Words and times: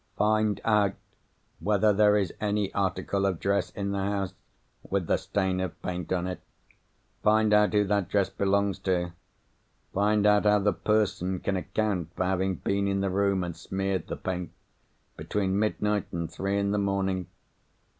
"Find 0.17 0.59
out 0.65 0.95
whether 1.59 1.93
there 1.93 2.17
is 2.17 2.33
any 2.41 2.73
article 2.73 3.23
of 3.27 3.39
dress 3.39 3.69
in 3.69 3.91
this 3.91 4.01
house 4.01 4.33
with 4.89 5.05
the 5.05 5.17
stain 5.17 5.59
of 5.61 5.79
paint 5.83 6.11
on 6.11 6.25
it. 6.25 6.41
Find 7.21 7.53
out 7.53 7.73
who 7.73 7.83
that 7.83 8.09
dress 8.09 8.27
belongs 8.27 8.79
to. 8.79 9.13
Find 9.93 10.25
out 10.25 10.45
how 10.45 10.57
the 10.57 10.73
person 10.73 11.39
can 11.39 11.55
account 11.55 12.15
for 12.15 12.25
having 12.25 12.55
been 12.55 12.87
in 12.87 13.01
the 13.01 13.11
room, 13.11 13.43
and 13.43 13.55
smeared 13.55 14.07
the 14.07 14.17
paint 14.17 14.49
between 15.17 15.59
midnight 15.59 16.07
and 16.11 16.31
three 16.31 16.57
in 16.57 16.71
the 16.71 16.79
morning. 16.79 17.27